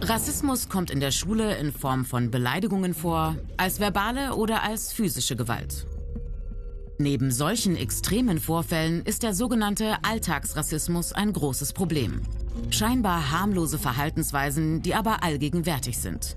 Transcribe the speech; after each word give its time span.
Rassismus 0.00 0.68
kommt 0.68 0.90
in 0.90 1.00
der 1.00 1.10
Schule 1.10 1.56
in 1.56 1.72
Form 1.72 2.04
von 2.04 2.30
Beleidigungen 2.30 2.94
vor, 2.94 3.36
als 3.56 3.80
verbale 3.80 4.34
oder 4.34 4.62
als 4.62 4.92
physische 4.92 5.36
Gewalt. 5.36 5.86
Neben 6.98 7.30
solchen 7.30 7.76
extremen 7.76 8.40
Vorfällen 8.40 9.02
ist 9.02 9.22
der 9.22 9.34
sogenannte 9.34 9.96
Alltagsrassismus 10.02 11.12
ein 11.12 11.32
großes 11.32 11.72
Problem. 11.72 12.22
Scheinbar 12.70 13.30
harmlose 13.30 13.78
Verhaltensweisen, 13.78 14.82
die 14.82 14.94
aber 14.94 15.22
allgegenwärtig 15.22 15.98
sind. 15.98 16.36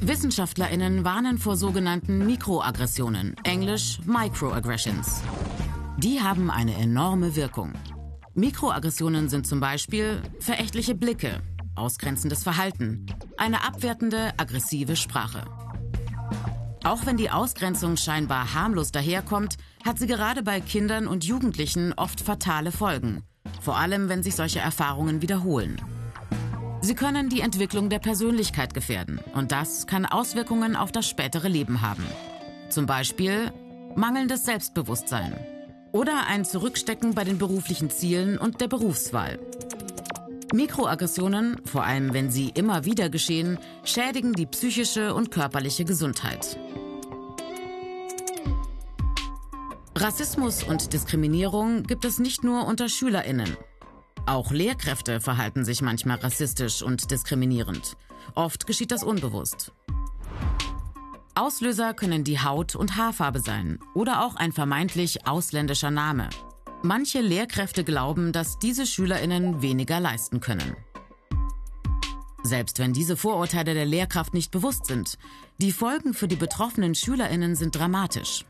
Wissenschaftlerinnen 0.00 1.04
warnen 1.04 1.38
vor 1.38 1.56
sogenannten 1.56 2.26
Mikroaggressionen, 2.26 3.36
englisch 3.44 4.00
Microaggressions. 4.04 5.22
Die 5.98 6.20
haben 6.20 6.50
eine 6.50 6.74
enorme 6.76 7.36
Wirkung. 7.36 7.72
Mikroaggressionen 8.34 9.28
sind 9.28 9.46
zum 9.46 9.60
Beispiel 9.60 10.22
verächtliche 10.40 10.94
Blicke, 10.94 11.42
ausgrenzendes 11.74 12.42
Verhalten, 12.42 13.06
eine 13.36 13.64
abwertende, 13.64 14.32
aggressive 14.38 14.96
Sprache. 14.96 15.44
Auch 16.82 17.06
wenn 17.06 17.16
die 17.16 17.30
Ausgrenzung 17.30 17.96
scheinbar 17.96 18.54
harmlos 18.54 18.90
daherkommt, 18.90 19.56
hat 19.84 19.98
sie 19.98 20.06
gerade 20.06 20.42
bei 20.42 20.60
Kindern 20.60 21.06
und 21.06 21.24
Jugendlichen 21.24 21.92
oft 21.92 22.20
fatale 22.20 22.72
Folgen, 22.72 23.22
vor 23.60 23.76
allem 23.76 24.08
wenn 24.08 24.22
sich 24.22 24.34
solche 24.34 24.58
Erfahrungen 24.58 25.22
wiederholen. 25.22 25.80
Sie 26.80 26.96
können 26.96 27.28
die 27.28 27.42
Entwicklung 27.42 27.90
der 27.90 28.00
Persönlichkeit 28.00 28.74
gefährden 28.74 29.20
und 29.34 29.52
das 29.52 29.86
kann 29.86 30.06
Auswirkungen 30.06 30.74
auf 30.74 30.90
das 30.90 31.08
spätere 31.08 31.46
Leben 31.46 31.80
haben. 31.80 32.04
Zum 32.70 32.86
Beispiel 32.86 33.52
mangelndes 33.94 34.44
Selbstbewusstsein 34.44 35.51
oder 35.92 36.26
ein 36.26 36.44
Zurückstecken 36.44 37.14
bei 37.14 37.24
den 37.24 37.38
beruflichen 37.38 37.90
Zielen 37.90 38.38
und 38.38 38.60
der 38.60 38.68
Berufswahl. 38.68 39.38
Mikroaggressionen, 40.52 41.60
vor 41.64 41.84
allem 41.84 42.12
wenn 42.12 42.30
sie 42.30 42.50
immer 42.50 42.84
wieder 42.84 43.08
geschehen, 43.08 43.58
schädigen 43.84 44.32
die 44.32 44.46
psychische 44.46 45.14
und 45.14 45.30
körperliche 45.30 45.84
Gesundheit. 45.84 46.58
Rassismus 49.96 50.64
und 50.64 50.92
Diskriminierung 50.92 51.84
gibt 51.84 52.04
es 52.04 52.18
nicht 52.18 52.44
nur 52.44 52.66
unter 52.66 52.88
Schülerinnen. 52.88 53.56
Auch 54.26 54.50
Lehrkräfte 54.50 55.20
verhalten 55.20 55.64
sich 55.64 55.82
manchmal 55.82 56.18
rassistisch 56.18 56.82
und 56.82 57.10
diskriminierend. 57.10 57.96
Oft 58.34 58.66
geschieht 58.66 58.90
das 58.90 59.04
unbewusst. 59.04 59.72
Auslöser 61.34 61.94
können 61.94 62.24
die 62.24 62.40
Haut- 62.40 62.76
und 62.76 62.96
Haarfarbe 62.96 63.40
sein 63.40 63.78
oder 63.94 64.24
auch 64.24 64.36
ein 64.36 64.52
vermeintlich 64.52 65.26
ausländischer 65.26 65.90
Name. 65.90 66.28
Manche 66.82 67.20
Lehrkräfte 67.20 67.84
glauben, 67.84 68.32
dass 68.32 68.58
diese 68.58 68.86
Schülerinnen 68.86 69.62
weniger 69.62 69.98
leisten 69.98 70.40
können. 70.40 70.76
Selbst 72.42 72.78
wenn 72.80 72.92
diese 72.92 73.16
Vorurteile 73.16 73.72
der 73.72 73.86
Lehrkraft 73.86 74.34
nicht 74.34 74.50
bewusst 74.50 74.86
sind, 74.86 75.16
die 75.58 75.72
Folgen 75.72 76.12
für 76.12 76.28
die 76.28 76.36
betroffenen 76.36 76.94
Schülerinnen 76.94 77.54
sind 77.54 77.76
dramatisch. 77.76 78.44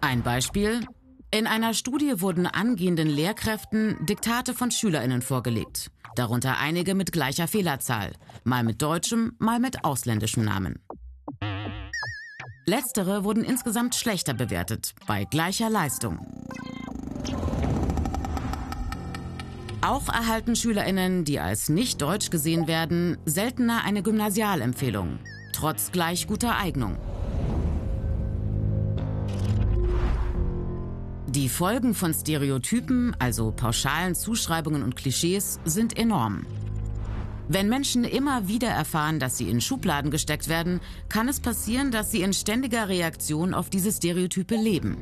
Ein 0.00 0.22
Beispiel. 0.22 0.86
In 1.32 1.48
einer 1.48 1.74
Studie 1.74 2.20
wurden 2.20 2.46
angehenden 2.46 3.08
Lehrkräften 3.08 3.96
Diktate 4.06 4.54
von 4.54 4.70
Schülerinnen 4.70 5.22
vorgelegt, 5.22 5.90
darunter 6.18 6.58
einige 6.58 6.94
mit 6.94 7.12
gleicher 7.12 7.48
Fehlerzahl, 7.48 8.12
mal 8.44 8.64
mit 8.64 8.82
deutschem, 8.82 9.32
mal 9.38 9.60
mit 9.60 9.84
ausländischem 9.84 10.44
Namen. 10.44 10.80
Letztere 12.66 13.22
wurden 13.22 13.44
insgesamt 13.44 13.94
schlechter 13.94 14.34
bewertet, 14.34 14.94
bei 15.06 15.24
gleicher 15.24 15.70
Leistung. 15.70 16.18
Auch 19.82 20.08
erhalten 20.08 20.56
Schülerinnen, 20.56 21.24
die 21.24 21.38
als 21.38 21.68
nicht 21.68 22.02
deutsch 22.02 22.30
gesehen 22.30 22.66
werden, 22.66 23.18
seltener 23.24 23.84
eine 23.84 24.02
Gymnasialempfehlung, 24.02 25.20
trotz 25.52 25.92
gleich 25.92 26.26
guter 26.26 26.56
Eignung. 26.56 26.96
Die 31.28 31.48
Folgen 31.48 31.92
von 31.94 32.14
Stereotypen, 32.14 33.16
also 33.18 33.50
pauschalen 33.50 34.14
Zuschreibungen 34.14 34.84
und 34.84 34.94
Klischees, 34.94 35.58
sind 35.64 35.98
enorm. 35.98 36.46
Wenn 37.48 37.68
Menschen 37.68 38.04
immer 38.04 38.46
wieder 38.46 38.68
erfahren, 38.68 39.18
dass 39.18 39.36
sie 39.36 39.50
in 39.50 39.60
Schubladen 39.60 40.12
gesteckt 40.12 40.48
werden, 40.48 40.80
kann 41.08 41.28
es 41.28 41.40
passieren, 41.40 41.90
dass 41.90 42.12
sie 42.12 42.22
in 42.22 42.32
ständiger 42.32 42.88
Reaktion 42.88 43.54
auf 43.54 43.70
diese 43.70 43.90
Stereotype 43.90 44.54
leben. 44.54 44.98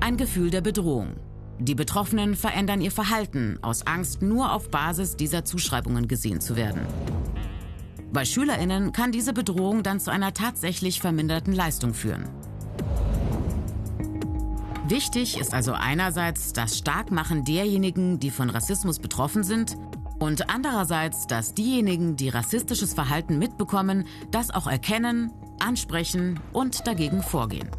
Ein 0.00 0.16
Gefühl 0.16 0.48
der 0.50 0.62
Bedrohung. 0.62 1.16
Die 1.58 1.74
Betroffenen 1.74 2.34
verändern 2.34 2.80
ihr 2.80 2.90
Verhalten 2.90 3.58
aus 3.60 3.86
Angst, 3.86 4.22
nur 4.22 4.54
auf 4.54 4.70
Basis 4.70 5.16
dieser 5.16 5.44
Zuschreibungen 5.44 6.08
gesehen 6.08 6.40
zu 6.40 6.56
werden. 6.56 6.80
Bei 8.10 8.24
Schülerinnen 8.24 8.92
kann 8.92 9.12
diese 9.12 9.34
Bedrohung 9.34 9.82
dann 9.82 10.00
zu 10.00 10.10
einer 10.10 10.32
tatsächlich 10.32 11.00
verminderten 11.02 11.52
Leistung 11.52 11.92
führen. 11.92 12.24
Wichtig 14.90 15.38
ist 15.38 15.54
also 15.54 15.72
einerseits 15.72 16.52
das 16.52 16.76
Starkmachen 16.76 17.44
derjenigen, 17.44 18.18
die 18.18 18.32
von 18.32 18.50
Rassismus 18.50 18.98
betroffen 18.98 19.44
sind, 19.44 19.76
und 20.18 20.50
andererseits, 20.50 21.28
dass 21.28 21.54
diejenigen, 21.54 22.16
die 22.16 22.28
rassistisches 22.28 22.92
Verhalten 22.92 23.38
mitbekommen, 23.38 24.04
das 24.32 24.50
auch 24.50 24.66
erkennen, 24.66 25.32
ansprechen 25.60 26.40
und 26.52 26.88
dagegen 26.88 27.22
vorgehen. 27.22 27.70